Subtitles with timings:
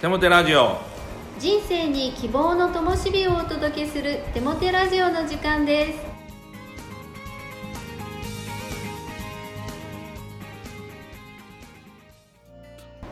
[0.00, 0.76] テモテラジオ。
[1.40, 5.98] 人生に希望の灯火をお届けするテモテラジオの時間です。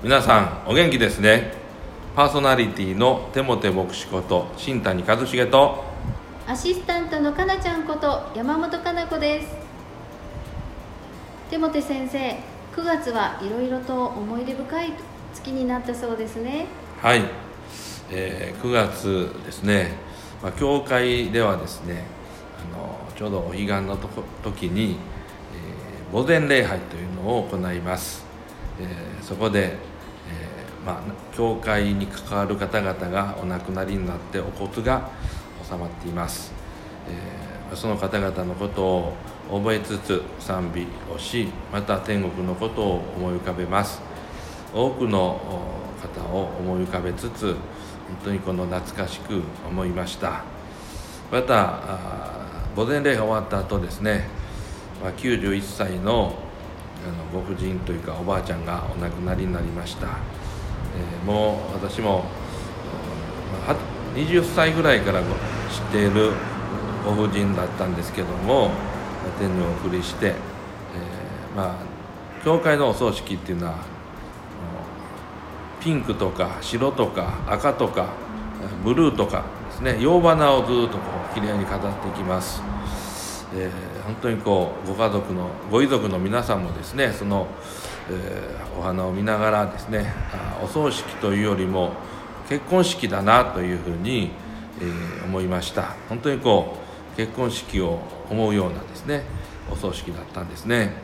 [0.01, 1.55] 皆さんお元気ですね。
[2.15, 5.83] パーソナリティのテモテ牧師こと新谷和重と。
[6.47, 9.57] アシスタントのかなちゃんこと山本かな子です。
[11.51, 12.39] テモテ先生
[12.77, 14.93] 9月はいろいろと思い出深い
[15.37, 16.67] 月になったそうですね。
[17.03, 17.23] はい、
[18.11, 19.93] えー9月ですね、
[20.43, 22.05] まあ、教会ではですね
[22.73, 24.09] あのちょうどお彼岸のと
[24.43, 28.25] 時に、えー墓前礼拝というのを行います、
[28.81, 35.11] えーそこで、えーまあ、教会に関わる方々がお亡くなりになってお骨が
[35.69, 36.53] 収まっています、
[37.09, 39.13] えーその方々のことを
[39.51, 44.01] 覚えつつ賛美をしまた天国のことを思い浮かべます。
[44.75, 45.41] 多くの
[46.01, 47.57] 方を思い浮かべつつ本
[48.25, 50.45] 当にこの懐かしく思いました。
[51.31, 54.29] またあー墓前礼拝終わった後ですね、
[55.03, 56.35] ま、91歳の
[57.05, 62.25] あのご婦人というかおばあちゃんがお亡くなりになりました、えーもう私も
[64.15, 65.27] 20歳ぐらいから知っ
[65.93, 66.33] ている
[67.05, 68.71] ご婦人だったんですけども
[69.39, 71.97] 天にお送りして、えーまあ
[72.45, 73.75] 教会のお葬式っていうのは
[75.87, 78.09] ピンクとか白とか赤とか
[78.83, 80.03] ブルーとかですね。
[80.03, 82.61] 洋花をずっとこうきれいに飾っていきます、
[83.55, 83.71] えー
[84.05, 87.47] 本当にこうご家族のご遺族の皆さんもですねその、
[88.11, 91.93] えーお花を見ながらですねあお葬式というよりも
[92.49, 94.33] 結婚式だなというふうに、
[94.81, 95.95] えー思いました。
[96.09, 96.79] 本当にこ
[97.15, 99.23] う結婚式を思うようなですね
[99.71, 100.95] お葬式だったんですね。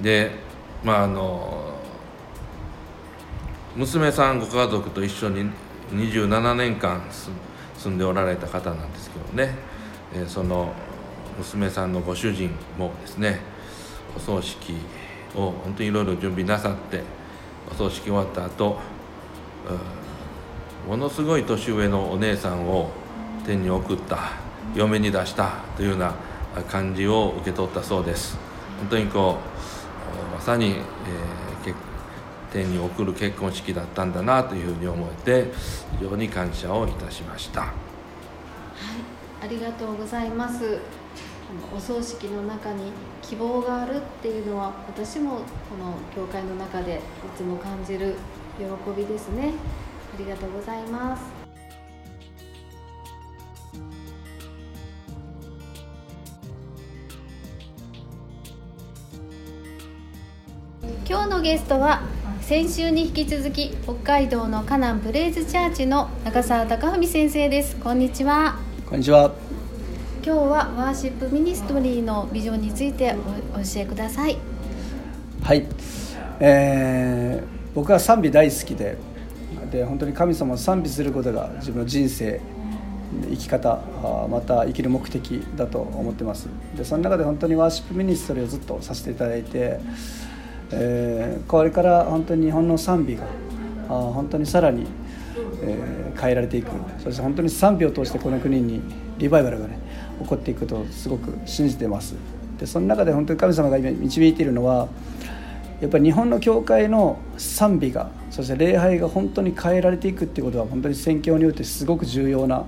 [0.00, 0.30] で
[0.84, 1.81] まああの
[3.74, 5.50] 娘さんご家族と一緒に
[5.92, 7.02] 27年間
[7.78, 9.54] 住んでおられた方なんですけどね、
[10.14, 10.74] えその
[11.38, 13.40] 娘さんのご主人もですね
[14.14, 14.74] お葬式
[15.34, 17.02] を本当にいろいろ準備なさって
[17.70, 18.78] お葬式終わった後
[20.86, 22.90] ものすごい年上のお姉さんを
[23.46, 24.32] 天に送った
[24.74, 26.14] 嫁に出したというような
[26.68, 28.36] 感じを受け取ったそうです。
[28.80, 29.38] 本当にこ
[30.32, 30.82] うまさに、えー
[31.64, 31.76] 結
[32.52, 35.52] 天に送る結婚式だったんだなというふうに思えて
[35.98, 37.62] 非常に感謝をいたしました。
[37.62, 37.72] はい
[39.42, 40.78] ありがとうございます。
[41.50, 42.92] あのお葬式の中に
[43.22, 45.40] 希望があるっていうのは私もこ
[45.78, 46.98] の教会の中でい
[47.36, 48.14] つも感じる
[48.58, 48.64] 喜
[48.96, 49.52] びですね。
[50.14, 51.42] ありがとうございます。
[61.04, 62.02] 今日のゲストは
[62.42, 67.76] 先週に引き続き北海道のカナンプレイズチャーチの中澤貴文先生です。
[67.76, 68.58] こんにちは。
[68.84, 69.32] こんにちは。
[70.24, 73.14] 今日はワーシップミニストリーのビジョンについて
[73.54, 74.36] お教えください。
[75.40, 75.66] はい、
[76.40, 78.98] えー僕は賛美大好きで
[79.70, 82.40] で本当に神様を賛美することが自分の人生
[83.30, 86.48] 生き方あまた生きる目的だと思ってます。
[86.76, 89.78] でその中で本当にワーシップミニストリーをずっとさせていただいて、
[90.72, 93.24] えーこれから本当に日本の賛美が
[93.88, 94.86] あ本当にさらに、
[95.62, 96.70] えー変えられていく。
[97.02, 98.82] そして本当に賛美を通してこの国に
[99.18, 99.78] リバイバルがね
[100.20, 102.14] 起こっていくことをすごく信じてます。
[102.58, 104.88] でその中で本当に神様が今導いているのは
[105.80, 112.66] やっぱり日本の教会の賛美がそして礼拝が本当に変えられていくっていうことは本当に宣教においてすごく重要な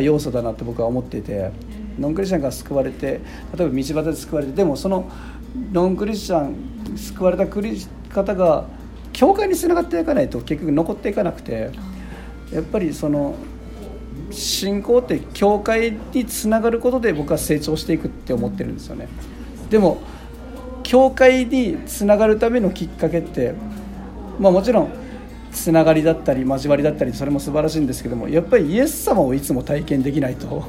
[0.00, 1.50] 要素だなと僕は思っていて
[1.98, 3.20] ノンクリスチャンが救われて
[3.56, 5.10] 例えば道端で救われてでもその
[5.72, 7.80] ノンクリスチャン救われたクリ
[8.10, 8.66] 方が
[9.12, 11.70] 教会につながっていかないと結局残っていかなくて
[12.52, 13.34] やっぱりその
[14.30, 19.08] 信仰って教会につながることで僕は成長していくって思ってるんですよね。
[19.70, 19.98] でも
[20.82, 23.54] 教会につながるためのきっかけって
[24.38, 24.88] まあもちろん
[25.50, 30.64] つながりだったり交わりだったりそれも素晴らしいんですけどもやっぱりイエス様をいつも体験できないと。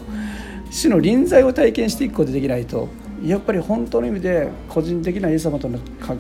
[0.70, 2.90] 主の臨在を体験していくことできないと
[3.24, 5.80] やっぱり本当の意味で個人的なイエス様との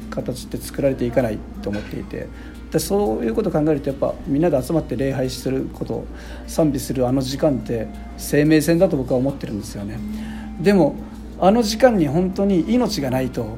[0.09, 2.27] 形って作られていかないと思っていて
[2.71, 6.05] でそういうことを考えるとやっぱみんなで集まって礼拝すること
[6.47, 9.99] 賛美するあの時間って生命線だと僕は思ってるんですよね。
[10.59, 10.95] でも
[11.39, 13.57] あの時間に本当に命がないと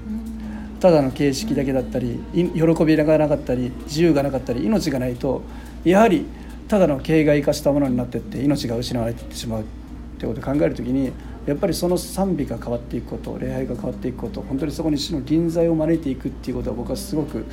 [0.80, 5.42] ただの形式だけだったり喜びがなかったり自由がなかったり命がないと
[5.86, 6.26] やはり
[6.68, 9.79] ただの形骸化したものになってって命が失われてってしまう。
[10.20, 11.14] ってことを考えるときに
[11.46, 17.46] やっぱりその賛美が変わっていくこと礼拝が変わっていくこと本当にそこに主の臨在を招いていくっていうことは僕はすごく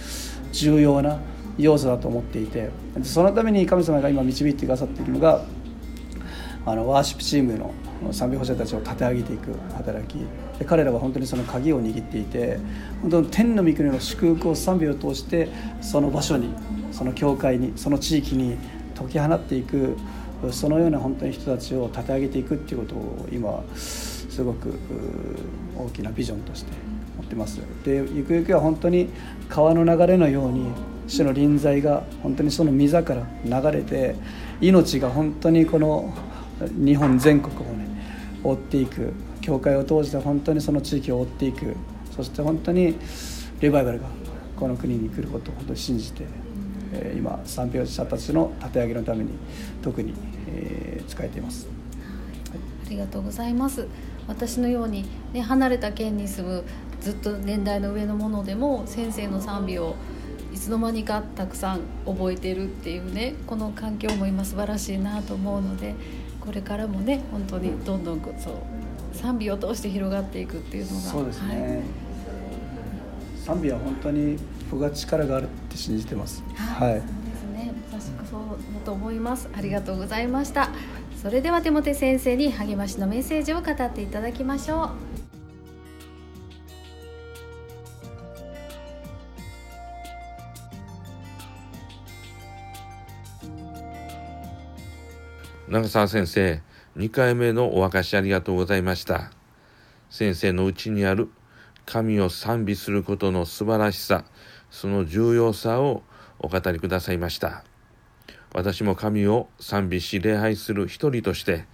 [0.51, 1.21] 重要な
[1.57, 2.71] 要素だと思っていて
[3.05, 5.45] そのために神様が今導いてくださっているのが
[6.67, 7.73] あのワーシップチームの
[8.13, 10.19] 賛美保者たちを立て上げていく働き。
[10.59, 12.59] で彼らは本当にその鍵を握っていて
[13.03, 15.49] 本当に天の御国の祝福を賛美を通して
[15.81, 16.49] その場所に
[16.93, 18.57] その教会にその地域に
[18.97, 19.97] 解き放っていく
[20.51, 24.79] そのような本当に人たちを立て上げていくっていうことを今すごく
[25.79, 26.73] 大きなビジョンとして
[27.17, 27.61] 持ってます。
[27.85, 29.09] でゆくゆくは本当に
[29.49, 30.67] 川の流れのように
[31.09, 34.17] 主の臨在が本当にその溝から流れて
[34.61, 36.13] 命が本当にこの
[36.75, 37.87] 日本全国をね
[38.43, 41.77] 追っていく教会を通して本当にその地域を追っていく
[42.15, 42.97] そして本当に
[43.61, 44.07] リバイバルが
[44.57, 46.25] この国に来ることを本当に信じて、
[46.97, 49.31] えー、今賛美者たちの立て上げのために
[49.83, 50.15] 特に、
[50.49, 53.87] えー、使えています、はい、ありがとうございます。
[54.29, 56.65] 私のように、ね、離れた県に住む
[57.01, 59.95] ずっと年代の上のものでも先生の賛美を
[60.53, 65.95] いつの間にかたくさん覚えてるっていうねこの環境も今素晴らしいなと思うので
[66.41, 68.55] これからもね本当にどんどんそう
[69.13, 71.83] 賛美を通して広がっていくっていうのがそうですね、はい、
[73.45, 74.39] 賛美は本当に
[74.71, 76.43] 僕は力があるって信じてます。
[76.55, 77.73] はい、はい、そうですね。
[77.93, 79.49] まさしくそうだと思います。
[79.57, 80.71] ありがとうございました。
[81.23, 84.91] それでは手モ先生に励ましのメッセージを語っていただきましょう。
[95.69, 96.63] 長澤先生、
[96.97, 99.33] 2回目のお明かしありがとうございました。
[100.11, 101.29] 先生のうちにある
[101.85, 104.25] 神を賛美することの素晴らしさ、
[104.77, 106.03] その重要さを
[106.39, 107.65] お語りくださいました。
[108.53, 111.65] 私も神を賛美し礼拝する一人として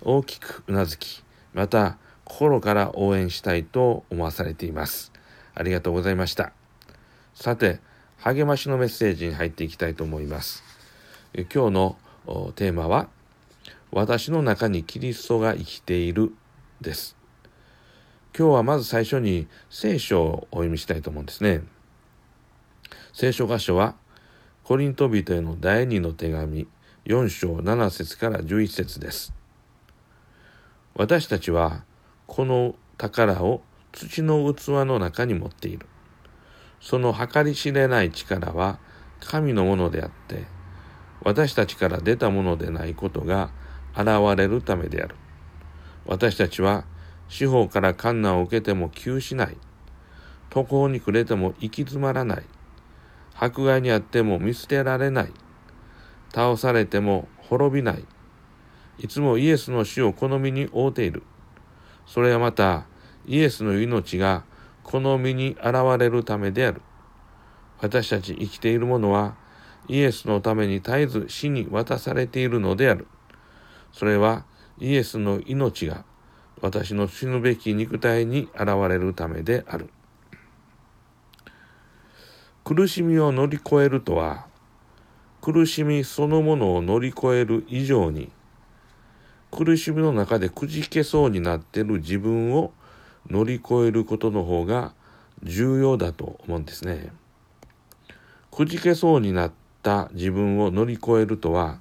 [0.00, 5.12] 大きくうなずき、また心から応援したいと思わされています。
[5.56, 6.52] ありがとうございました。
[7.34, 7.80] さて、
[8.18, 10.62] 励ましのメッセージに入っていきたいと思います。
[11.52, 11.96] 今日の
[12.54, 13.08] テーマは
[13.90, 16.32] 私の中にキリストが生きている
[16.80, 17.16] です。
[18.38, 21.62] 今日はまず最初に聖書をお読みしたいと思うんですね。
[23.18, 23.94] 聖書箇所は
[24.62, 26.68] コリント人への第二の手紙
[27.06, 29.32] 4章7節から11節です。
[30.94, 31.84] 私たちは
[32.26, 35.86] この宝を土の器の中に持っている。
[36.82, 38.78] その計り知れない力は
[39.20, 40.44] 神のものであって、
[41.22, 43.48] 私たちから出たものでないことが
[43.96, 45.14] 現れるためである。
[46.04, 46.84] 私たちは
[47.30, 49.56] 司法から観難を受けても窮しない。
[50.50, 52.44] 途方に暮れても行き詰まらない。
[53.38, 55.32] 迫害にあっても見捨てられない。
[56.34, 58.04] 倒されても滅びない。
[58.98, 61.22] いつもイエスの死を好みに覆うている。
[62.06, 62.86] それはまた
[63.26, 64.44] イエスの命が
[64.82, 66.80] 好みに現れるためである。
[67.80, 69.36] 私たち生きている者は
[69.88, 73.06] イエスのために絶えず死に渡されているのである。
[73.92, 74.44] それは
[74.78, 76.04] イエスの命が
[76.62, 79.90] 私の死ぬべき肉体に現れるためである。
[82.66, 84.44] 苦しみを乗り越えるとは、
[85.40, 88.32] 苦しみそのものを乗り越える以上に、
[89.52, 92.72] 苦しみの中でくじけそうになっている自分を
[93.30, 94.94] 乗り越えることの方が
[95.44, 97.12] 重要だと思うんですね。
[98.50, 99.52] くじけそうになっ
[99.84, 101.78] た自分を乗り越えるとは、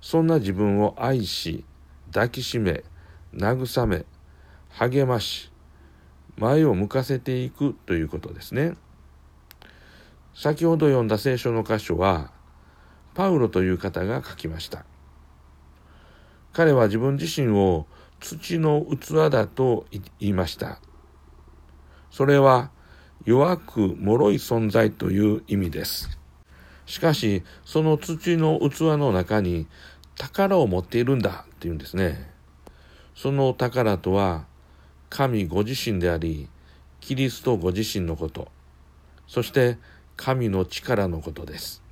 [0.00, 1.62] そんな自分を愛し、
[2.14, 2.84] 抱きしめ、
[3.34, 4.06] 慰め、
[4.70, 5.52] 励まし、
[6.38, 8.78] 前を向かせていくということですね。
[10.38, 12.30] 先ほど読んだ聖書の箇所は、
[13.14, 14.84] パウロという方が書きました。
[16.52, 17.86] 彼は自分自身を
[18.20, 20.78] 土の器だと言いました。
[22.10, 22.70] それは
[23.24, 26.18] 弱く脆い存在という意味です。
[26.84, 29.66] しかし、その土の器の中に
[30.16, 32.30] 宝を持っているんだっていうんですね。
[33.14, 34.44] その宝とは、
[35.08, 36.50] 神ご自身であり、
[37.00, 38.48] キリストご自身のこと、
[39.26, 39.78] そして
[40.16, 41.82] 神の力のことです。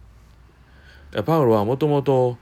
[1.24, 2.38] パウロはもともと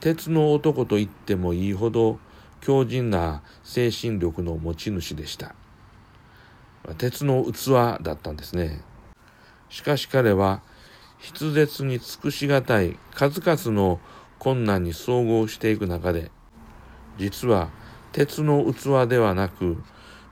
[0.00, 2.18] 鉄の男と言ってもいいほど
[2.60, 5.54] 強靭な精神力の持ち主でした。
[6.98, 8.82] 鉄の器だったんですね。
[9.68, 10.62] しかし彼は
[11.18, 13.98] 筆舌に尽くしがたい数々の
[14.38, 16.30] 困難に遭遇していく中で、
[17.18, 17.70] 実は
[18.12, 19.82] 鉄の器ではなく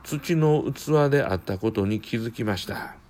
[0.04, 3.01] 土の器であったことに気づきました。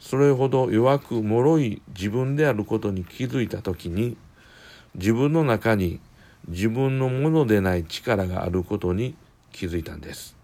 [0.00, 4.16] それほど弱く脆い自分であることに気づいたときに、
[4.94, 6.00] 自分の中に
[6.48, 9.14] 自分のものでない力があることに
[9.52, 10.36] 気づいたんです。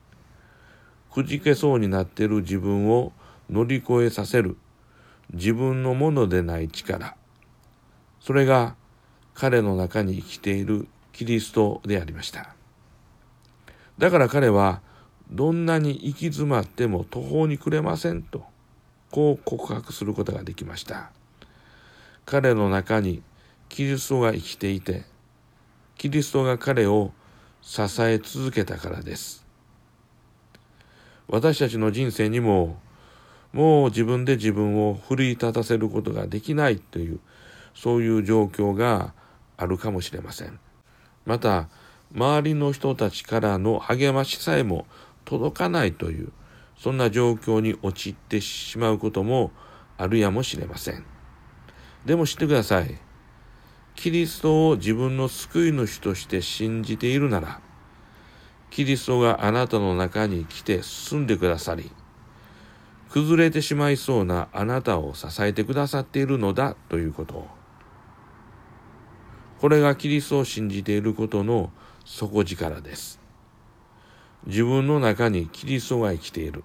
[1.10, 3.12] くじけそうになっている自分を
[3.48, 4.56] 乗り越えさせる、
[5.32, 7.16] 自分のものでない力。
[8.20, 8.76] それが
[9.34, 12.54] 彼の中に生きているキリストでありました。
[13.96, 14.82] だから彼は
[15.30, 18.44] どんなに行き詰まっても途方に暮れませんと。
[19.16, 21.10] こう告白することができました。
[22.26, 23.22] 彼の中に
[23.70, 25.04] キリストが生きていて
[25.96, 27.12] キリストが彼を
[27.62, 29.46] 支え続けたからです。
[31.28, 32.76] 私たちの人生にも
[33.54, 37.18] もう自分で自分を奮い立たせることができないという
[37.74, 39.14] そういう状況が
[39.56, 40.60] あるかもしれません。
[41.24, 41.70] また
[42.14, 44.84] 周りの人たちからの励ましさえも
[45.24, 46.32] 届かないという
[46.78, 49.50] そんな状況に陥ってしまうことも
[49.98, 51.04] あるやもしれません。
[52.04, 52.98] でも知ってください。
[53.96, 57.60] キリストを自分の救い主として信じているなら
[58.70, 61.90] キリストがあなたの中に来て住んでくださり
[63.08, 67.46] 崩れてしまいそうなあなたを支えてくださっているのだということ。
[69.60, 71.72] これがキリストを信じていることの
[72.04, 73.25] 底力です。
[74.46, 76.64] 自分の中にキリストが生きている。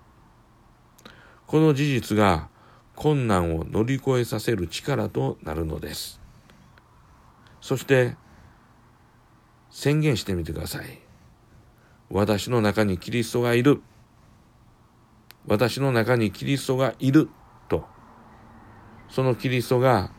[1.47, 2.49] この事実が
[2.95, 6.21] 困難を乗り越えさせる力となるのです。
[7.59, 8.15] そして
[9.69, 10.99] 宣言してみてください。
[12.09, 13.81] 私の中にキリストがいる。
[15.47, 17.29] 私の中にキリストがいる。
[17.67, 17.85] と。
[19.09, 20.11] そのキリストが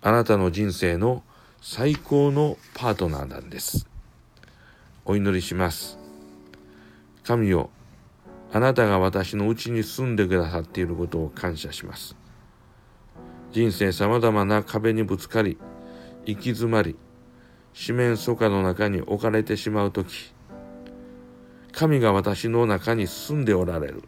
[0.00, 1.22] あなたの人生の
[1.60, 3.88] 最高のパートナーなんです。
[5.04, 6.01] お祈りします。
[7.24, 7.70] 神よ
[8.52, 12.16] あなたが私のうちに住んでくださっていることを感謝します。
[13.50, 15.58] 人生様々な壁にぶつかり
[16.24, 16.96] 行き詰まり
[17.74, 20.32] 四面楚歌の中に置かれてしまう時
[21.72, 24.02] 神が私の中に住んでおられる。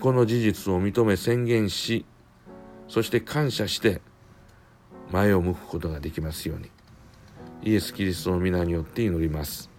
[0.00, 2.04] この事実を認め宣言し
[2.88, 4.00] そして感謝して
[5.12, 6.70] 前を向くことができますように。
[7.62, 9.70] イエス・キリストの皆によって祈ります。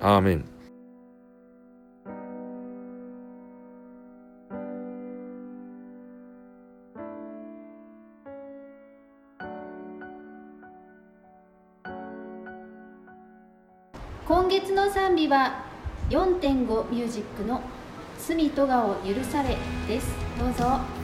[0.00, 0.53] アーメン。
[15.28, 15.64] は
[16.10, 17.62] 4.5ミュージックの
[18.18, 19.56] 「罪とがを許され」
[19.88, 20.14] です。
[20.38, 21.03] どうぞ。